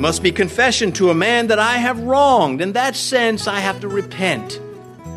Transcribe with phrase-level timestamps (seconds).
[0.00, 2.62] It must be confession to a man that I have wronged.
[2.62, 4.58] In that sense, I have to repent.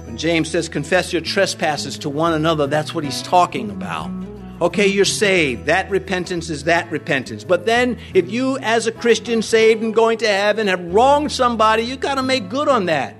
[0.04, 4.11] When James says, confess your trespasses to one another, that's what he's talking about.
[4.59, 5.68] Okay, you're saved.
[5.68, 7.46] That repentance is that repentance.
[7.46, 11.84] But then, if you, as a Christian, saved and going to heaven, have wronged somebody,
[11.84, 13.15] you got to make good on that.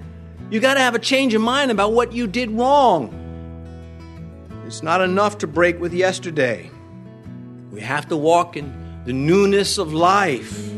[0.50, 3.08] You got to have a change of mind about what you did wrong.
[4.66, 6.70] It's not enough to break with yesterday.
[7.72, 10.72] We have to walk in the newness of life.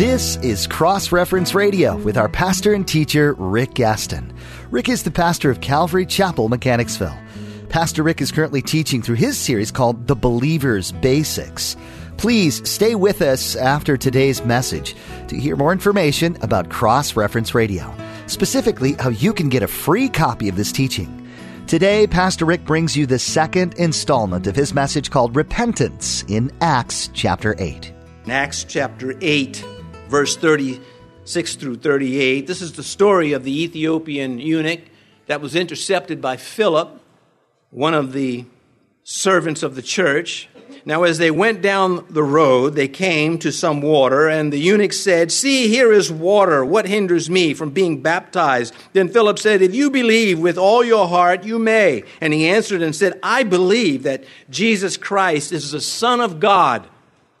[0.00, 4.32] This is Cross Reference Radio with our pastor and teacher, Rick Gaston.
[4.70, 7.14] Rick is the pastor of Calvary Chapel, Mechanicsville.
[7.68, 11.76] Pastor Rick is currently teaching through his series called The Believer's Basics.
[12.16, 14.96] Please stay with us after today's message
[15.28, 17.94] to hear more information about Cross Reference Radio,
[18.26, 21.28] specifically how you can get a free copy of this teaching.
[21.66, 27.10] Today, Pastor Rick brings you the second installment of his message called Repentance in Acts
[27.12, 27.92] chapter 8.
[28.24, 29.62] In Acts chapter 8,
[30.10, 32.48] verse 36 through 38.
[32.48, 34.80] This is the story of the Ethiopian eunuch
[35.28, 37.00] that was intercepted by Philip,
[37.70, 38.44] one of the
[39.04, 40.48] servants of the church.
[40.84, 44.92] Now, as they went down the road, they came to some water, and the eunuch
[44.92, 46.64] said, See, here is water.
[46.64, 48.74] What hinders me from being baptized?
[48.92, 52.02] Then Philip said, If you believe with all your heart, you may.
[52.20, 56.88] And he answered and said, I believe that Jesus Christ is the Son of God.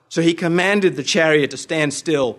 [0.08, 2.38] So he commanded the chariot to stand still.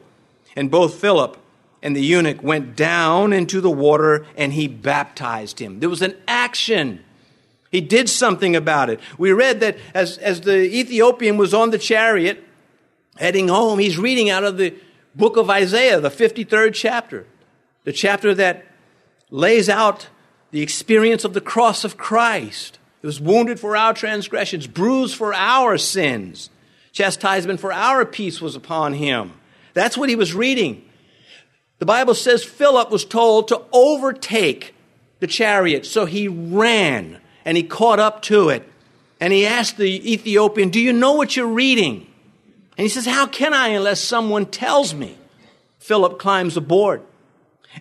[0.55, 1.37] And both Philip
[1.81, 5.79] and the eunuch went down into the water and he baptized him.
[5.79, 7.03] There was an action.
[7.71, 8.99] He did something about it.
[9.17, 12.43] We read that as, as the Ethiopian was on the chariot
[13.17, 14.75] heading home, he's reading out of the
[15.15, 17.25] book of Isaiah, the 53rd chapter,
[17.83, 18.65] the chapter that
[19.29, 20.07] lays out
[20.51, 22.77] the experience of the cross of Christ.
[23.01, 26.49] He was wounded for our transgressions, bruised for our sins.
[26.91, 29.33] Chastisement for our peace was upon him.
[29.73, 30.87] That's what he was reading.
[31.79, 34.75] The Bible says Philip was told to overtake
[35.19, 38.67] the chariot, so he ran and he caught up to it.
[39.19, 42.07] And he asked the Ethiopian, Do you know what you're reading?
[42.77, 45.17] And he says, How can I unless someone tells me?
[45.79, 47.01] Philip climbs aboard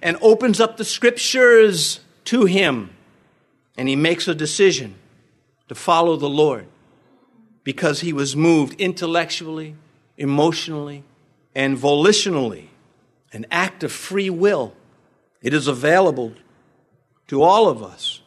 [0.03, 2.91] and opens up the scriptures to him.
[3.77, 4.95] And he makes a decision
[5.69, 6.67] to follow the Lord
[7.65, 9.77] because he was moved intellectually,
[10.17, 11.05] emotionally,
[11.55, 12.69] and volitionally,
[13.33, 14.75] an act of free will.
[15.43, 16.34] It is available
[17.28, 18.21] to all of us.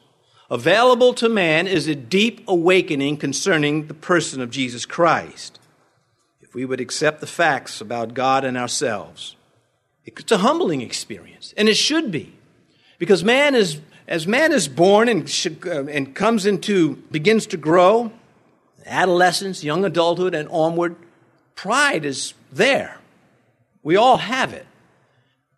[0.49, 5.59] Available to man is a deep awakening concerning the person of Jesus Christ.
[6.41, 9.35] If we would accept the facts about God and ourselves,
[10.05, 12.33] it's a humbling experience, and it should be.
[12.99, 17.57] Because man is, as man is born and, should, uh, and comes into, begins to
[17.57, 18.11] grow,
[18.85, 20.95] adolescence, young adulthood, and onward,
[21.55, 22.99] pride is there.
[23.83, 24.65] We all have it.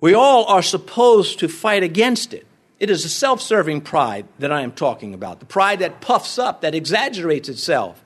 [0.01, 2.45] We all are supposed to fight against it.
[2.79, 5.39] It is a self serving pride that I am talking about.
[5.39, 8.03] The pride that puffs up, that exaggerates itself,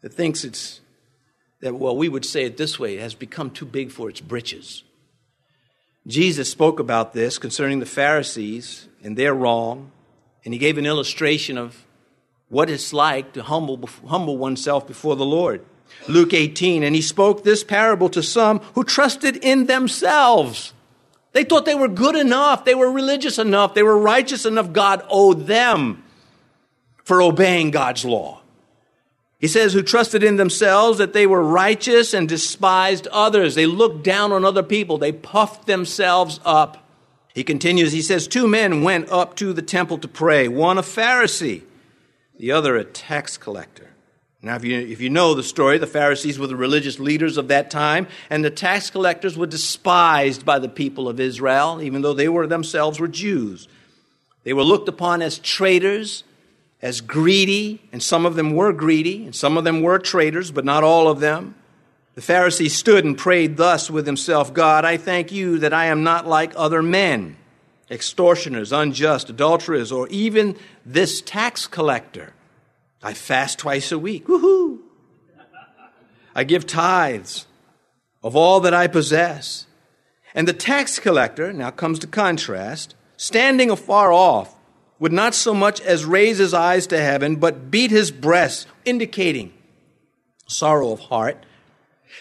[0.00, 0.80] that thinks it's,
[1.60, 4.20] that, well, we would say it this way, it has become too big for its
[4.20, 4.82] britches.
[6.06, 9.92] Jesus spoke about this concerning the Pharisees and their wrong,
[10.44, 11.84] and he gave an illustration of
[12.48, 15.64] what it's like to humble, humble oneself before the Lord.
[16.08, 20.72] Luke 18, and he spoke this parable to some who trusted in themselves.
[21.32, 24.72] They thought they were good enough, they were religious enough, they were righteous enough.
[24.72, 26.02] God owed them
[27.04, 28.40] for obeying God's law.
[29.38, 33.54] He says, who trusted in themselves that they were righteous and despised others.
[33.54, 36.86] They looked down on other people, they puffed themselves up.
[37.34, 40.82] He continues, he says, Two men went up to the temple to pray, one a
[40.82, 41.62] Pharisee,
[42.38, 43.89] the other a tax collector.
[44.42, 47.48] Now, if you, if you know the story, the Pharisees were the religious leaders of
[47.48, 52.14] that time, and the tax collectors were despised by the people of Israel, even though
[52.14, 53.68] they were themselves were Jews.
[54.44, 56.24] They were looked upon as traitors,
[56.80, 60.64] as greedy, and some of them were greedy, and some of them were traitors, but
[60.64, 61.54] not all of them.
[62.14, 66.02] The Pharisee stood and prayed thus with himself God, I thank you that I am
[66.02, 67.36] not like other men,
[67.90, 70.56] extortioners, unjust, adulterers, or even
[70.86, 72.32] this tax collector.
[73.02, 74.26] I fast twice a week.
[74.26, 74.78] Woohoo!
[76.34, 77.46] I give tithes
[78.22, 79.66] of all that I possess.
[80.34, 84.54] And the tax collector, now comes to contrast, standing afar off,
[84.98, 89.52] would not so much as raise his eyes to heaven, but beat his breast, indicating
[90.46, 91.46] sorrow of heart,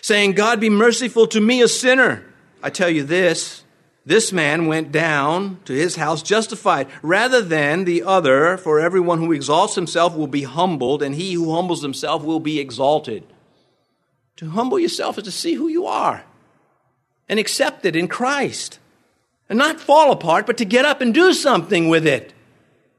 [0.01, 2.25] saying, God be merciful to me, a sinner.
[2.63, 3.63] I tell you this,
[4.09, 9.31] This man went down to his house justified rather than the other, for everyone who
[9.31, 13.21] exalts himself will be humbled, and he who humbles himself will be exalted.
[14.37, 16.23] To humble yourself is to see who you are
[17.29, 18.79] and accept it in Christ.
[19.47, 22.33] And not fall apart, but to get up and do something with it.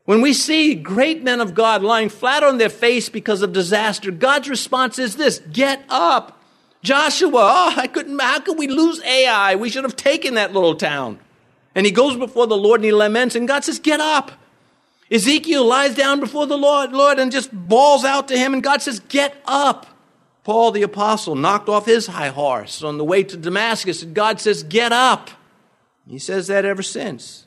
[0.05, 4.13] When we see great men of God lying flat on their face because of disaster,
[4.13, 6.40] God's response is this get up.
[6.83, 9.55] Joshua, oh, I couldn't, how could we lose Ai?
[9.55, 11.19] We should have taken that little town.
[11.75, 14.33] And he goes before the Lord and he laments, and God says, Get up.
[15.11, 18.81] Ezekiel lies down before the Lord, Lord, and just bawls out to him, and God
[18.81, 19.87] says, Get up.
[20.43, 24.41] Paul the apostle knocked off his high horse on the way to Damascus, and God
[24.41, 25.31] says, Get up.
[26.09, 27.47] He says that ever since.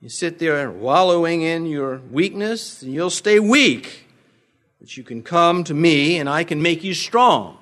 [0.00, 4.06] You sit there wallowing in your weakness, and you'll stay weak.
[4.80, 7.58] But you can come to me, and I can make you strong.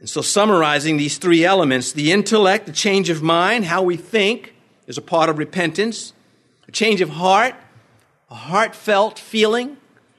[0.00, 4.54] And so, summarizing these three elements the intellect, the change of mind, how we think,
[4.86, 6.12] is a part of repentance,
[6.68, 7.54] a change of heart,
[8.30, 9.76] a heartfelt feeling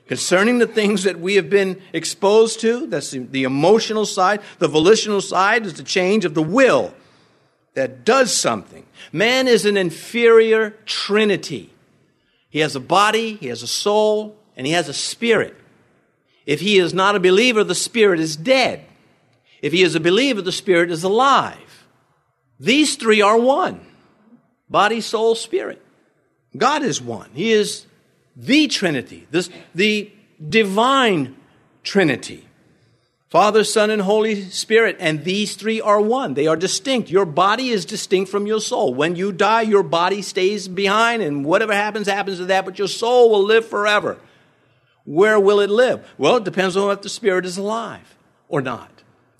[0.08, 2.88] concerning the things that we have been exposed to.
[2.88, 4.42] That's the, the emotional side.
[4.60, 6.94] The volitional side is the change of the will
[7.74, 8.86] that does something.
[9.12, 11.72] Man is an inferior trinity.
[12.50, 15.56] He has a body, he has a soul, and he has a spirit.
[16.46, 18.86] If he is not a believer, the spirit is dead.
[19.66, 21.88] If he is a believer, the Spirit is alive.
[22.60, 23.84] These three are one
[24.70, 25.82] body, soul, spirit.
[26.56, 27.32] God is one.
[27.34, 27.88] He is
[28.36, 30.12] the Trinity, this, the
[30.48, 31.36] divine
[31.82, 32.48] Trinity.
[33.28, 34.98] Father, Son, and Holy Spirit.
[35.00, 36.36] And these three are one.
[36.36, 37.10] They are distinct.
[37.10, 38.94] Your body is distinct from your soul.
[38.94, 42.88] When you die, your body stays behind, and whatever happens, happens to that, but your
[42.88, 44.20] soul will live forever.
[45.06, 46.08] Where will it live?
[46.20, 48.16] Well, it depends on if the Spirit is alive
[48.48, 48.95] or not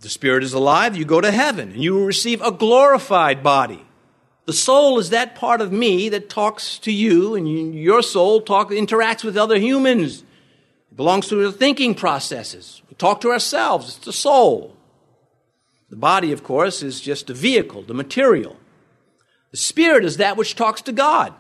[0.06, 3.84] the spirit is alive, you go to heaven and you will receive a glorified body.
[4.46, 8.42] The soul is that part of me that talks to you, and you, your soul
[8.42, 10.22] talk, interacts with other humans.
[10.92, 12.84] It belongs to the thinking processes.
[12.88, 14.78] We talk to ourselves, it's the soul.
[15.90, 18.58] The body, of course, is just a vehicle, the material.
[19.50, 21.34] The spirit is that which talks to God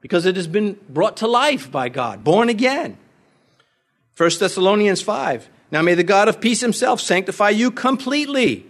[0.00, 2.96] because it has been brought to life by God, born again.
[4.16, 8.66] 1 Thessalonians 5 now may the God of peace himself sanctify you completely.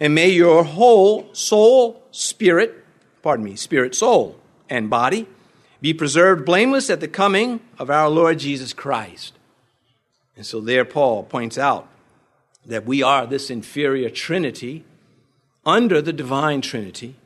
[0.00, 2.84] And may your whole soul, spirit,
[3.22, 4.38] pardon me, spirit, soul,
[4.68, 5.26] and body
[5.80, 9.34] be preserved blameless at the coming of our Lord Jesus Christ.
[10.36, 11.88] And so there Paul points out
[12.64, 14.84] that we are this inferior trinity
[15.64, 17.16] under the divine trinity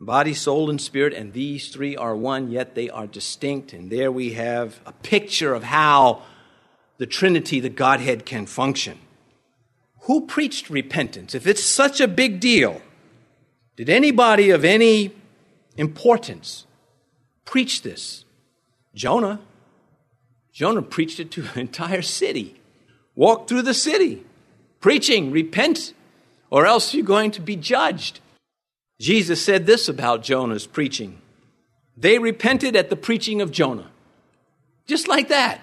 [0.00, 3.72] body, soul, and spirit, and these three are one, yet they are distinct.
[3.72, 6.22] And there we have a picture of how
[6.98, 8.98] the Trinity, the Godhead, can function.
[10.02, 11.34] Who preached repentance?
[11.34, 12.80] If it's such a big deal,
[13.76, 15.12] did anybody of any
[15.76, 16.66] importance
[17.44, 18.24] preach this?
[18.94, 19.40] Jonah.
[20.52, 22.60] Jonah preached it to an entire city.
[23.14, 24.24] Walked through the city,
[24.80, 25.92] preaching, repent,
[26.50, 28.20] or else you're going to be judged.
[29.00, 31.20] Jesus said this about Jonah's preaching
[31.98, 33.90] they repented at the preaching of Jonah.
[34.86, 35.60] Just like that.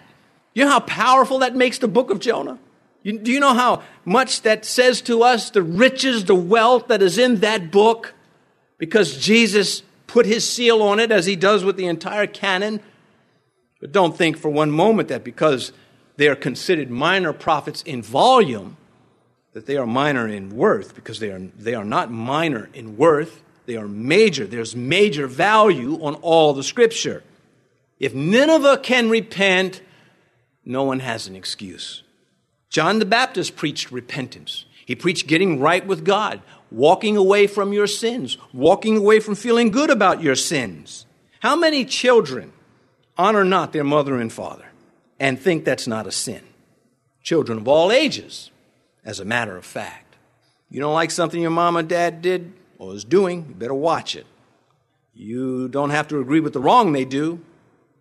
[0.55, 2.57] You know how powerful that makes the book of Jonah?
[3.03, 7.03] You, do you know how much that says to us, the riches, the wealth that
[7.03, 8.15] is in that book?
[8.79, 12.79] Because Jesus put his seal on it as he does with the entire canon.
[13.79, 15.71] But don't think for one moment that because
[16.15, 18.77] they are considered minor prophets in volume,
[19.53, 23.43] that they are minor in worth, because they are, they are not minor in worth.
[23.65, 24.47] They are major.
[24.47, 27.23] There's major value on all the scripture.
[27.99, 29.81] If Nineveh can repent,
[30.65, 32.01] no one has an excuse.
[32.69, 34.65] John the Baptist preached repentance.
[34.85, 36.41] He preached getting right with God,
[36.71, 41.05] walking away from your sins, walking away from feeling good about your sins.
[41.39, 42.51] How many children
[43.17, 44.65] honor not their mother and father
[45.19, 46.41] and think that's not a sin?
[47.23, 48.51] Children of all ages,
[49.03, 50.15] as a matter of fact.
[50.69, 54.15] You don't like something your mom or dad did or is doing, you better watch
[54.15, 54.25] it.
[55.13, 57.39] You don't have to agree with the wrong they do,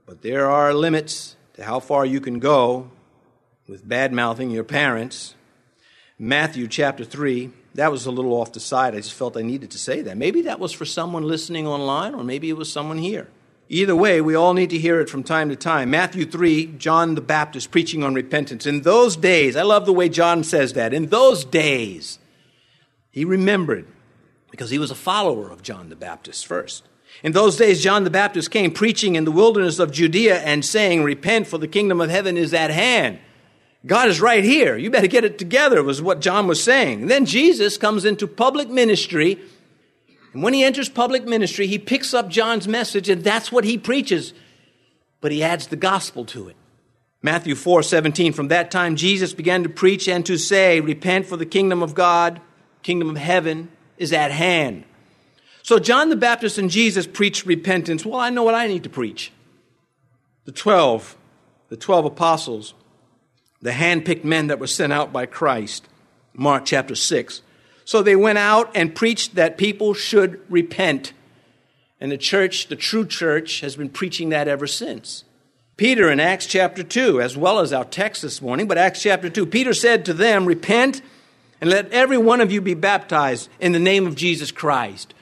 [0.05, 2.91] but there are limits to how far you can go
[3.69, 5.35] with bad mouthing your parents.
[6.19, 8.95] Matthew chapter 3, that was a little off the side.
[8.95, 10.17] I just felt I needed to say that.
[10.17, 13.29] Maybe that was for someone listening online, or maybe it was someone here.
[13.69, 15.91] Either way, we all need to hear it from time to time.
[15.91, 18.67] Matthew 3, John the Baptist preaching on repentance.
[18.67, 20.93] In those days, I love the way John says that.
[20.93, 22.19] In those days,
[23.11, 23.87] he remembered
[24.51, 26.85] because he was a follower of John the Baptist first.
[27.23, 31.03] In those days, John the Baptist came preaching in the wilderness of Judea and saying,
[31.03, 33.19] Repent, for the kingdom of heaven is at hand.
[33.87, 34.77] God is right here.
[34.77, 37.03] You better get it together, was what John was saying.
[37.03, 39.39] And then Jesus comes into public ministry
[40.35, 43.79] And when he enters public ministry, he picks up John's message and that's what he
[43.79, 44.35] preaches.
[45.21, 46.57] But he adds the gospel to it.
[47.23, 51.39] Matthew 4 17, from that time Jesus began to preach and to say, Repent, for
[51.39, 52.41] the kingdom of God,
[52.83, 54.85] kingdom of heaven is at hand.
[55.65, 58.05] So John the Baptist and Jesus preached repentance.
[58.05, 59.33] Well, I know what I need to preach.
[60.45, 61.17] The 12,
[61.71, 62.75] the 12 apostles,
[63.63, 65.89] the handpicked men that were sent out by Christ.
[66.35, 67.41] Mark chapter 6.
[67.87, 71.15] So they went out and preached that people should repent.
[71.99, 75.25] And the church, the true church, has been preaching that ever since.
[75.79, 79.31] Peter in Acts chapter 2, as well as our text this morning, but Acts chapter
[79.31, 81.01] 2, Peter said to them, Repent
[81.59, 85.15] and let every one of you be baptized in the name of Jesus Christ.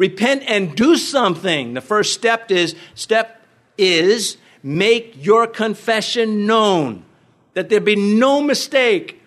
[0.00, 1.74] Repent and do something.
[1.74, 3.42] The first step is step
[3.76, 7.04] is make your confession known.
[7.54, 9.20] That there be no mistake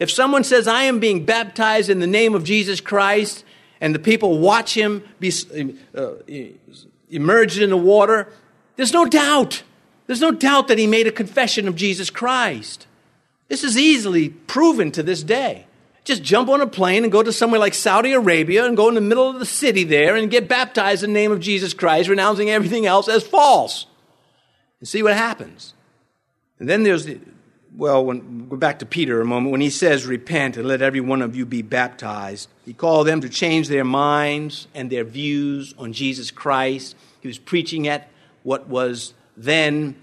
[0.00, 3.44] if someone says, I am being baptized in the name of Jesus Christ,
[3.82, 5.30] and the people watch him be
[5.94, 6.12] uh,
[7.10, 8.32] emerged in the water,
[8.76, 9.62] there's no doubt.
[10.06, 12.86] There's no doubt that he made a confession of Jesus Christ.
[13.48, 15.66] This is easily proven to this day.
[16.10, 18.96] Just jump on a plane and go to somewhere like Saudi Arabia and go in
[18.96, 22.08] the middle of the city there and get baptized in the name of Jesus Christ,
[22.08, 23.86] renouncing everything else as false.
[24.80, 25.72] And see what happens.
[26.58, 27.20] And then there's the,
[27.76, 31.00] well, when, go back to Peter a moment, when he says, Repent and let every
[31.00, 35.76] one of you be baptized, he called them to change their minds and their views
[35.78, 36.96] on Jesus Christ.
[37.20, 38.08] He was preaching at
[38.42, 39.94] what was then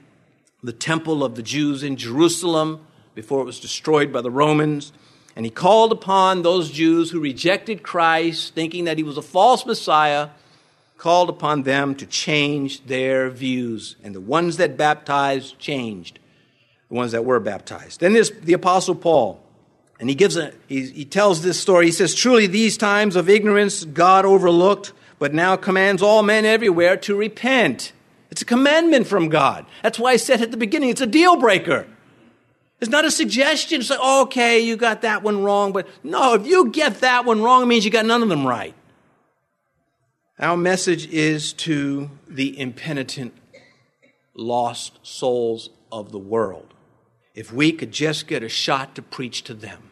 [0.63, 4.93] the temple of the Jews in Jerusalem before it was destroyed by the Romans.
[5.37, 9.67] And he called upon those Jews who rejected Christ, thinking that he was a false
[9.67, 10.29] Messiah,
[10.97, 13.97] called upon them to change their views.
[14.03, 16.17] And the ones that baptized changed
[16.89, 17.99] the ones that were baptized.
[17.99, 19.39] Then there's the Apostle Paul.
[19.99, 21.85] And he gives a, he, he tells this story.
[21.85, 26.97] He says, Truly, these times of ignorance God overlooked, but now commands all men everywhere
[26.97, 27.93] to repent.
[28.31, 29.67] It's a commandment from God.
[29.83, 31.85] That's why I said at the beginning, it's a deal breaker.
[32.79, 33.81] It's not a suggestion.
[33.81, 35.71] It's like, oh, okay, you got that one wrong.
[35.71, 38.45] But no, if you get that one wrong, it means you got none of them
[38.45, 38.75] right.
[40.39, 43.33] Our message is to the impenitent,
[44.35, 46.73] lost souls of the world
[47.37, 49.91] if we could just get a shot to preach to them.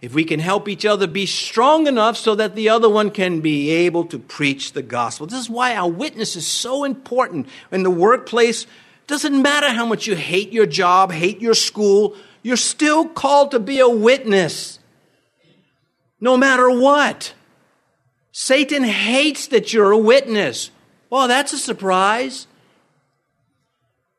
[0.00, 3.40] If we can help each other be strong enough so that the other one can
[3.40, 5.26] be able to preach the gospel.
[5.26, 8.66] This is why our witness is so important in the workplace.
[9.06, 13.60] Doesn't matter how much you hate your job, hate your school, you're still called to
[13.60, 14.78] be a witness.
[16.20, 17.34] No matter what.
[18.32, 20.70] Satan hates that you're a witness.
[21.08, 22.46] Well, that's a surprise.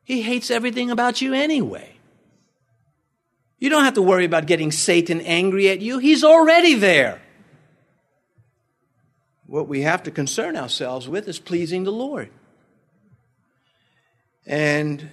[0.04, 1.96] He hates everything about you anyway.
[3.58, 5.98] You don't have to worry about getting Satan angry at you.
[5.98, 7.20] He's already there.
[9.46, 12.30] What we have to concern ourselves with is pleasing the Lord.
[14.48, 15.10] And,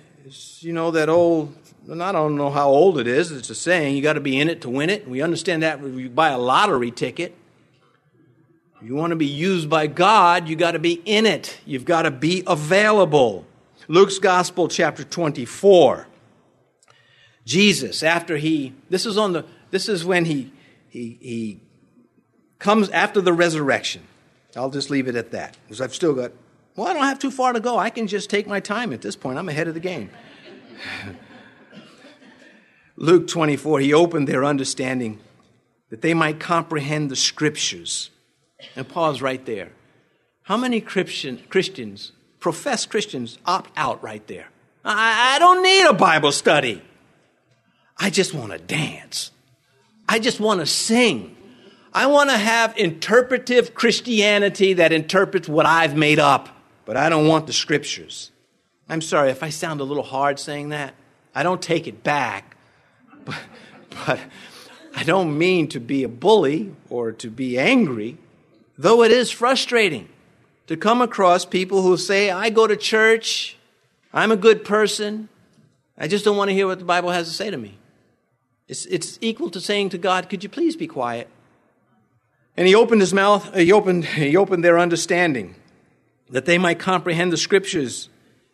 [0.59, 1.53] you know, that old,
[1.91, 4.49] I don't know how old it is, it's a saying, you got to be in
[4.49, 5.07] it to win it.
[5.07, 7.35] We understand that when you buy a lottery ticket.
[8.81, 11.59] You want to be used by God, you got to be in it.
[11.65, 13.45] You've got to be available.
[13.89, 16.07] Luke's Gospel, chapter 24.
[17.45, 20.53] Jesus, after he, this is on the, this is when he,
[20.87, 21.59] he, he
[22.57, 24.03] comes after the resurrection.
[24.55, 26.31] I'll just leave it at that because I've still got,
[26.75, 27.77] well, I don't have too far to go.
[27.77, 29.37] I can just take my time at this point.
[29.37, 30.09] I'm ahead of the game.
[32.97, 35.19] Luke 24, he opened their understanding
[35.89, 38.09] that they might comprehend the scriptures.
[38.75, 39.71] And pause right there.
[40.43, 44.47] How many Christian, Christians, professed Christians, opt out right there?
[44.83, 46.81] I, I don't need a Bible study.
[47.97, 49.31] I just want to dance.
[50.07, 51.35] I just want to sing.
[51.93, 56.49] I want to have interpretive Christianity that interprets what I've made up,
[56.85, 58.31] but I don't want the scriptures.
[58.87, 60.93] I'm sorry if I sound a little hard saying that.
[61.33, 62.55] I don't take it back,
[63.25, 63.39] but,
[64.05, 64.19] but
[64.95, 68.17] I don't mean to be a bully or to be angry,
[68.77, 70.07] though it is frustrating
[70.67, 73.57] to come across people who say, I go to church,
[74.13, 75.27] I'm a good person,
[75.97, 77.77] I just don't want to hear what the Bible has to say to me.
[78.67, 81.29] It's, it's equal to saying to God, Could you please be quiet?
[82.57, 85.55] And he opened his mouth, he opened, he opened their understanding
[86.29, 88.09] that they might comprehend the scriptures.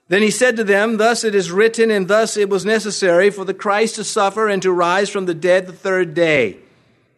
[0.08, 3.46] Then he said to them, Thus it is written, and thus it was necessary for
[3.46, 6.58] the Christ to suffer and to rise from the dead the third day,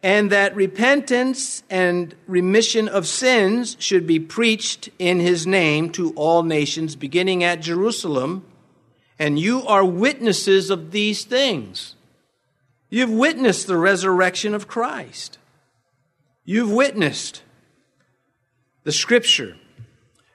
[0.00, 6.44] and that repentance and remission of sins should be preached in his name to all
[6.44, 8.44] nations, beginning at Jerusalem.
[9.18, 11.96] And you are witnesses of these things.
[12.90, 15.38] You've witnessed the resurrection of Christ.
[16.44, 17.42] You've witnessed
[18.84, 19.56] the scripture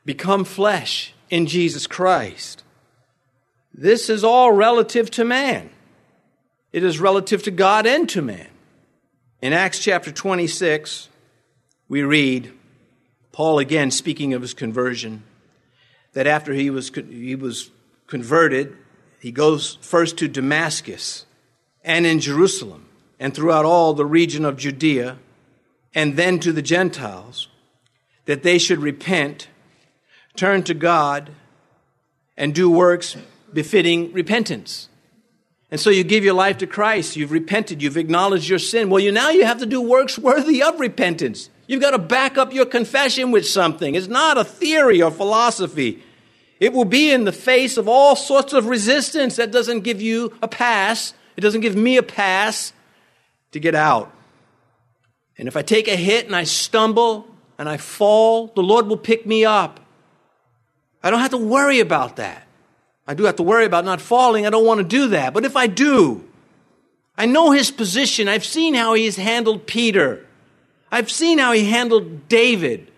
[0.10, 2.64] become flesh in Jesus Christ.
[3.72, 5.70] This is all relative to man.
[6.74, 8.48] It is relative to God and to man.
[9.40, 11.10] In Acts chapter 26,
[11.90, 12.52] we read
[13.32, 15.22] Paul again speaking of his conversion,
[16.14, 17.70] that after he was, he was
[18.08, 18.76] converted,
[19.20, 21.28] he goes first to Damascus
[21.84, 22.88] and in Jerusalem
[23.20, 25.20] and throughout all the region of Judea
[25.94, 27.48] and then to the Gentiles,
[28.26, 29.50] that they should repent,
[30.36, 31.32] turn to God,
[32.38, 33.18] and do works
[33.54, 34.90] befitting repentance.
[35.72, 38.90] And so you give your life to Christ, you've repented, you've acknowledged your sin.
[38.90, 41.50] Well, you now you have to do works worthy of repentance.
[41.68, 43.94] You've got to back up your confession with something.
[43.94, 46.02] It's not a theory or philosophy.
[46.60, 49.36] It will be in the face of all sorts of resistance.
[49.36, 51.14] That doesn't give you a pass.
[51.38, 52.74] It doesn't give me a pass
[53.52, 54.12] to get out.
[55.38, 57.28] And if I take a hit and I stumble
[57.60, 59.79] and I fall, the Lord will pick me up.
[61.02, 62.46] I don't have to worry about that.
[63.08, 64.46] I do have to worry about not falling.
[64.46, 65.34] I don't want to do that.
[65.34, 66.24] But if I do,
[67.18, 68.28] I know his position.
[68.28, 70.26] I've seen how he has handled Peter.
[70.92, 72.92] I've seen how he handled David.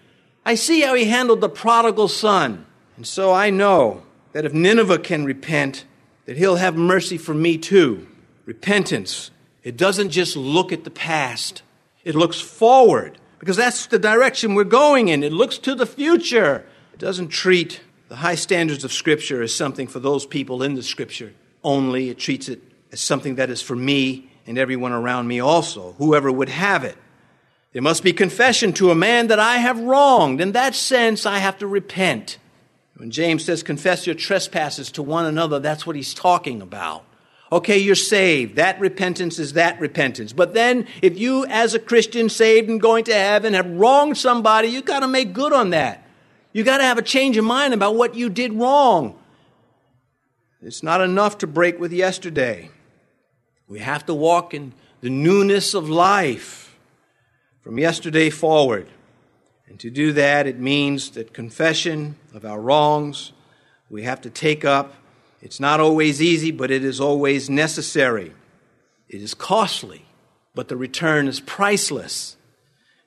[0.46, 2.66] I see how he handled the prodigal son.
[2.98, 4.04] And so I know
[4.34, 5.86] that if Nineveh can repent,
[6.26, 8.08] that he'll have mercy for me too.
[8.46, 9.32] Repentance.
[9.64, 11.62] It doesn't just look at the past.
[12.04, 15.24] It looks forward because that's the direction we're going in.
[15.24, 16.66] It looks to the future.
[16.94, 17.82] It doesn't treat
[18.12, 22.10] the high standards of Scripture is something for those people in the Scripture only.
[22.10, 26.30] It treats it as something that is for me and everyone around me also, whoever
[26.30, 26.98] would have it.
[27.72, 30.42] There must be confession to a man that I have wronged.
[30.42, 32.38] In that sense, I have to repent.
[32.98, 37.06] When James says, confess your trespasses to one another, that's what he's talking about.
[37.50, 38.58] Okay, you're saved.
[38.58, 40.34] That repentance is that repentance.
[40.34, 44.68] But then, if you, as a Christian, saved and going to heaven, have wronged somebody,
[44.68, 46.01] you got to make good on that.
[46.54, 49.18] You got to have a change of mind about what you did wrong.
[50.62, 52.70] It's not enough to break with yesterday.
[53.68, 56.78] We have to walk in the newness of life
[57.62, 58.88] from yesterday forward.
[59.68, 63.32] And to do that, it means that confession of our wrongs
[63.90, 64.96] we have to take up
[65.42, 68.34] it's not always easy, but it is always necessary.
[69.10, 70.06] It is costly,
[70.54, 72.38] but the return is priceless.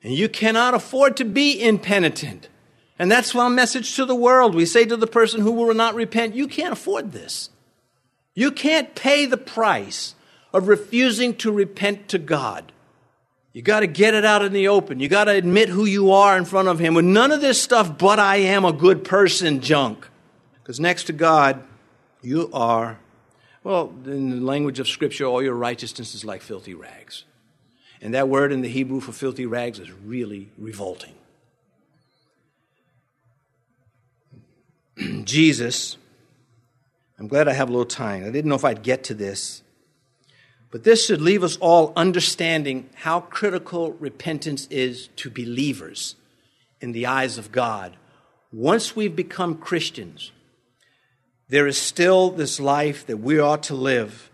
[0.03, 2.49] And you cannot afford to be impenitent.
[2.97, 4.55] And that's our message to the world.
[4.55, 7.49] We say to the person who will not repent, you can't afford this.
[8.33, 10.15] You can't pay the price
[10.53, 12.71] of refusing to repent to God.
[13.51, 14.99] You got to get it out in the open.
[14.99, 17.61] You got to admit who you are in front of Him with none of this
[17.61, 20.07] stuff, but I am a good person junk.
[20.61, 21.63] Because next to God,
[22.21, 22.99] you are,
[23.63, 27.23] well, in the language of Scripture, all your righteousness is like filthy rags.
[28.01, 31.13] And that word in the Hebrew for filthy rags is really revolting.
[35.23, 35.97] Jesus,
[37.19, 38.23] I'm glad I have a little time.
[38.23, 39.61] I didn't know if I'd get to this.
[40.71, 46.15] But this should leave us all understanding how critical repentance is to believers
[46.81, 47.95] in the eyes of God.
[48.51, 50.31] Once we've become Christians,
[51.47, 54.29] there is still this life that we ought to live.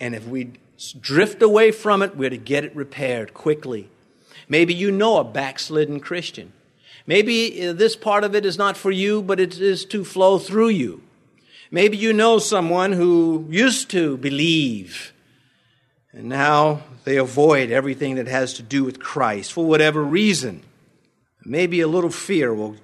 [0.00, 0.52] And if we
[1.00, 3.88] drift away from it, we're to get it repaired quickly.
[4.48, 6.52] Maybe you know a backslidden Christian.
[7.06, 10.38] Maybe uh, this part of it is not for you, but it is to flow
[10.38, 11.02] through you.
[11.70, 15.12] Maybe you know someone who used to believe
[16.16, 20.62] and now they avoid everything that has to do with Christ for whatever reason.
[21.44, 22.76] Maybe a little fear will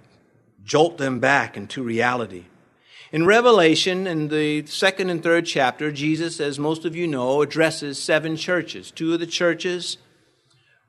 [0.63, 2.45] jolt them back into reality.
[3.11, 8.01] In Revelation, in the second and third chapter, Jesus, as most of you know, addresses
[8.01, 8.91] seven churches.
[8.91, 9.97] Two of the churches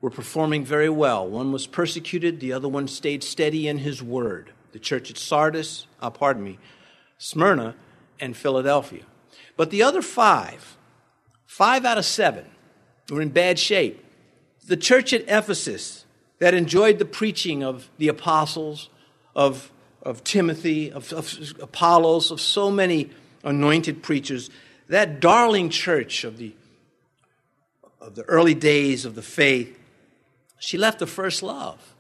[0.04, 1.26] were performing very well.
[1.26, 4.52] One was persecuted, the other one stayed steady in his word.
[4.74, 6.60] The church at Sardis, uh, pardon me,
[7.18, 7.76] Smyrna,
[8.20, 9.04] and Philadelphia.
[9.56, 10.76] But the other five,
[11.46, 12.48] five out of seven,
[13.10, 14.04] were in bad shape.
[14.68, 16.04] The church at Ephesus,
[16.39, 18.89] that enjoyed the preaching of the apostles,
[19.34, 23.10] of of Timothy, of, of Apollos, of so many
[23.42, 24.50] anointed preachers,
[24.89, 26.54] that darling church of the,
[28.02, 29.80] of the early days of the faith,
[30.63, 31.93] she left the first love.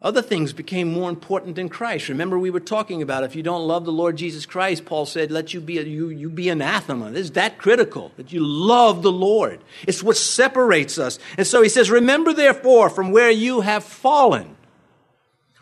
[0.00, 2.08] Other things became more important than Christ.
[2.08, 5.30] Remember, we were talking about if you don't love the Lord Jesus Christ, Paul said,
[5.30, 7.12] let you be, a, you, you be anathema.
[7.12, 9.60] It's that critical that you love the Lord.
[9.86, 11.18] It's what separates us.
[11.36, 14.56] And so he says, remember therefore from where you have fallen.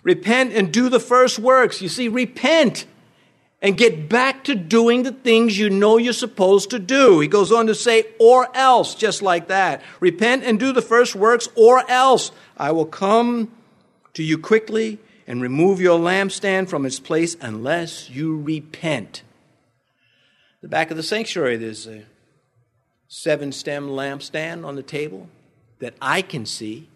[0.05, 1.83] Repent and do the first works.
[1.83, 2.87] You see, repent
[3.63, 7.21] and get back to doing the things you know you're supposed to do.
[7.21, 9.83] He goes on to say, or else, just like that.
[10.01, 13.51] Repent and do the first works, or else I will come
[14.15, 19.23] to you quickly and remove your lampstand from its place unless you repent.
[20.61, 22.05] The back of the sanctuary, there's a
[23.09, 25.29] seven stem lampstand on the table
[25.79, 26.89] that I can see.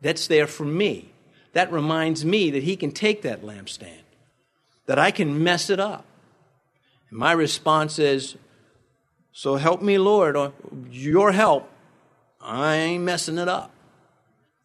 [0.00, 1.10] That's there for me.
[1.52, 4.02] That reminds me that He can take that lampstand,
[4.86, 6.04] that I can mess it up.
[7.10, 8.36] And my response is,
[9.32, 10.52] So help me, Lord, or
[10.90, 11.70] your help.
[12.40, 13.70] I ain't messing it up.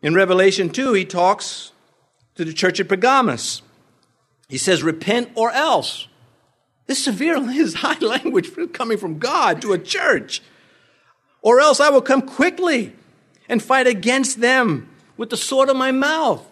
[0.01, 1.71] In Revelation 2, he talks
[2.35, 3.61] to the church at Pergamos.
[4.47, 6.07] He says, Repent or else.
[6.87, 10.41] This severe is high language coming from God to a church.
[11.41, 12.93] Or else I will come quickly
[13.47, 16.48] and fight against them with the sword of my mouth.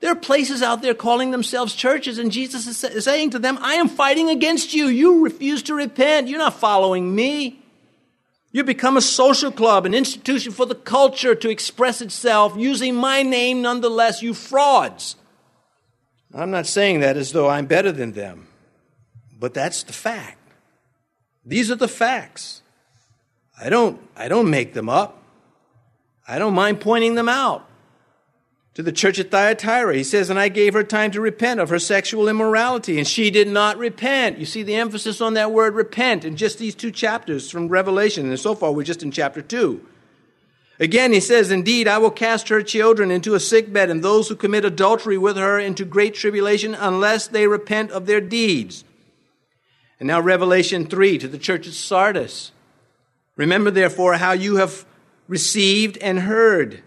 [0.00, 3.74] There are places out there calling themselves churches, and Jesus is saying to them, I
[3.74, 4.86] am fighting against you.
[4.86, 6.28] You refuse to repent.
[6.28, 7.62] You're not following me.
[8.50, 13.22] You become a social club, an institution for the culture to express itself using my
[13.22, 15.16] name nonetheless, you frauds.
[16.34, 18.48] I'm not saying that as though I'm better than them,
[19.38, 20.38] but that's the fact.
[21.44, 22.62] These are the facts.
[23.62, 25.22] I don't, I don't make them up.
[26.26, 27.69] I don't mind pointing them out
[28.80, 29.94] to the church at Thyatira.
[29.94, 33.30] He says, And I gave her time to repent of her sexual immorality, and she
[33.30, 34.38] did not repent.
[34.38, 38.26] You see the emphasis on that word repent in just these two chapters from Revelation,
[38.30, 39.86] and so far we're just in chapter 2.
[40.78, 44.30] Again, he says, Indeed, I will cast her children into a sick bed, and those
[44.30, 48.84] who commit adultery with her into great tribulation, unless they repent of their deeds.
[49.98, 52.52] And now, Revelation 3 to the church at Sardis.
[53.36, 54.86] Remember, therefore, how you have
[55.28, 56.82] received and heard.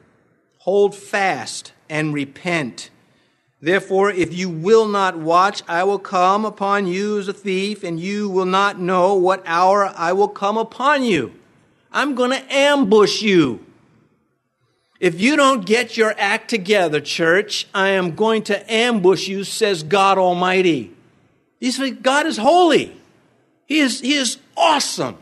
[0.64, 2.90] Hold fast and repent.
[3.62, 8.00] Therefore, if you will not watch, I will come upon you as a thief, and
[8.00, 11.34] you will not know what hour I will come upon you.
[11.92, 13.64] I'm going to ambush you.
[15.00, 19.84] If you don't get your act together, church, I am going to ambush you, says
[19.84, 20.92] God Almighty.
[21.60, 23.00] He's, God is holy.
[23.68, 25.18] He is, he is awesome.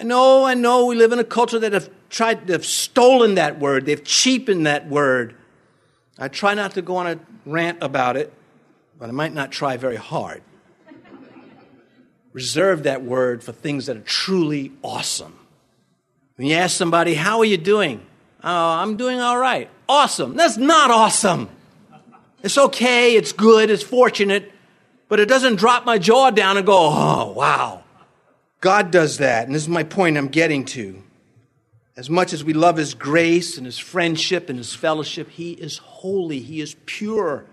[0.00, 3.60] I know, I know we live in a culture that have tried, they've stolen that
[3.60, 5.36] word, they've cheapened that word.
[6.18, 8.32] I try not to go on a rant about it,
[8.98, 10.42] but I might not try very hard.
[12.32, 15.38] Reserve that word for things that are truly awesome.
[16.36, 18.04] When you ask somebody, How are you doing?
[18.42, 19.70] Oh, I'm doing all right.
[19.88, 20.36] Awesome.
[20.36, 21.48] That's not awesome.
[22.42, 24.52] It's okay, it's good, it's fortunate,
[25.08, 27.82] but it doesn't drop my jaw down and go, Oh, wow.
[28.60, 31.02] God does that, and this is my point I'm getting to.
[31.98, 35.78] As much as we love His grace and His friendship and His fellowship, He is
[35.78, 37.44] holy, He is pure.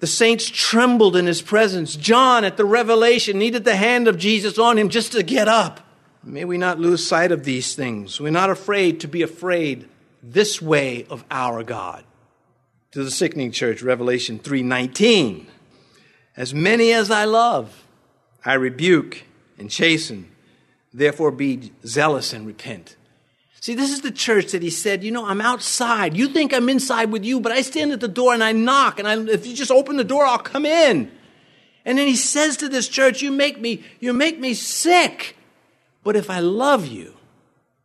[0.00, 1.94] The saints trembled in His presence.
[1.94, 5.80] John at the revelation needed the hand of Jesus on him just to get up.
[6.24, 8.20] May we not lose sight of these things.
[8.20, 9.88] We're not afraid to be afraid
[10.20, 12.02] this way of our God.
[12.90, 15.46] To the sickening church, Revelation 3:19.
[16.36, 17.84] As many as I love,
[18.44, 19.22] I rebuke
[19.56, 20.32] and chasten.
[20.92, 22.96] Therefore, be zealous and repent.
[23.66, 26.16] See, this is the church that he said, You know, I'm outside.
[26.16, 29.00] You think I'm inside with you, but I stand at the door and I knock.
[29.00, 31.10] And I, if you just open the door, I'll come in.
[31.84, 35.36] And then he says to this church, You make me, you make me sick.
[36.04, 37.16] But if I love you,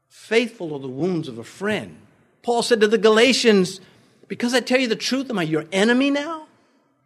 [0.08, 1.98] faithful are the wounds of a friend.
[2.44, 3.82] Paul said to the Galatians,
[4.28, 6.46] Because I tell you the truth, am I your enemy now?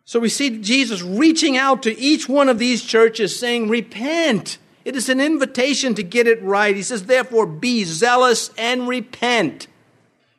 [0.03, 4.57] So we see Jesus reaching out to each one of these churches saying, Repent.
[4.85, 6.75] It is an invitation to get it right.
[6.75, 9.67] He says, Therefore, be zealous and repent.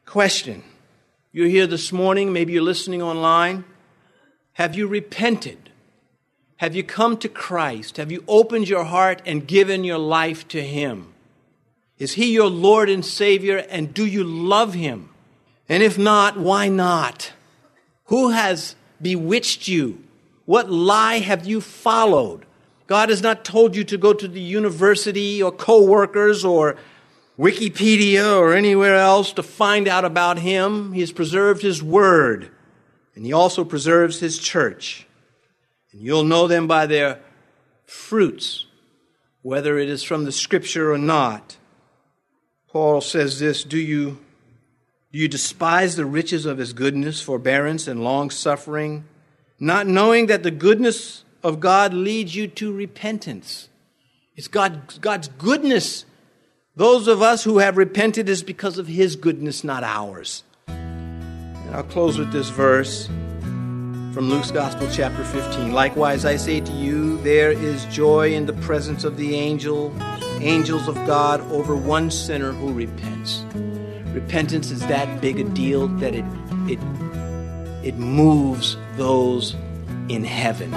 [0.07, 0.63] Question
[1.33, 3.65] You're here this morning, maybe you're listening online.
[4.53, 5.59] Have you repented?
[6.59, 7.99] Have you come to Christ?
[7.99, 11.13] Have you opened your heart and given your life to Him?
[11.99, 15.11] Is He your Lord and Savior, and do you love Him?
[15.69, 17.33] And if not, why not?
[18.05, 20.03] Who has bewitched you?
[20.45, 22.46] What lie have you followed?
[22.87, 26.77] God has not told you to go to the university or co-workers or
[27.39, 30.93] Wikipedia or anywhere else to find out about Him.
[30.93, 32.51] He has preserved His Word,
[33.15, 35.07] and He also preserves His church.
[35.93, 37.21] And you'll know them by their
[37.85, 38.67] fruits,
[39.43, 41.57] whether it is from the Scripture or not.
[42.69, 44.19] Paul says this Do you
[45.17, 49.07] do you despise the riches of his goodness, forbearance, and long suffering,
[49.59, 53.69] not knowing that the goodness of God leads you to repentance?
[54.35, 56.05] It's God, God's goodness.
[56.75, 60.43] Those of us who have repented is because of his goodness, not ours.
[60.67, 65.71] And I'll close with this verse from Luke's Gospel, chapter 15.
[65.71, 69.95] Likewise, I say to you, there is joy in the presence of the angel,
[70.41, 73.45] angels of God over one sinner who repents
[74.17, 76.25] repentance is that big a deal that it
[76.69, 76.79] it
[77.87, 79.55] it moves those
[80.09, 80.73] in heaven.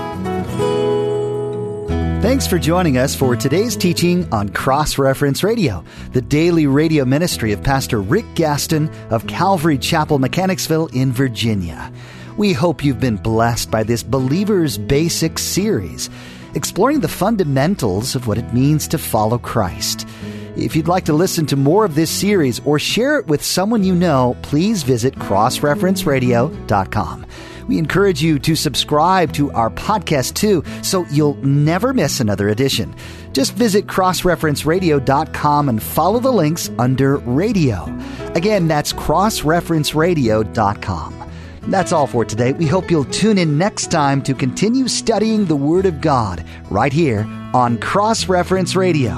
[2.22, 7.54] Thanks for joining us for today's teaching on Cross Reference Radio, the daily radio ministry
[7.54, 11.94] of Pastor Rick Gaston of Calvary Chapel, Mechanicsville in Virginia.
[12.36, 16.10] We hope you've been blessed by this Believer's Basics series,
[16.56, 20.06] exploring the fundamentals of what it means to follow Christ.
[20.58, 23.86] If you'd like to listen to more of this series or share it with someone
[23.86, 27.26] you know, please visit crossreferenceradio.com.
[27.70, 32.96] We encourage you to subscribe to our podcast too, so you'll never miss another edition.
[33.32, 37.86] Just visit crossreferenceradio.com and follow the links under radio.
[38.34, 41.32] Again, that's crossreferenceradio.com.
[41.68, 42.54] That's all for today.
[42.54, 46.92] We hope you'll tune in next time to continue studying the Word of God right
[46.92, 49.12] here on Cross Reference Radio.